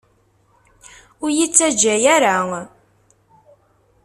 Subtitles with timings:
[1.23, 2.35] Ur iyi-ttajja ara!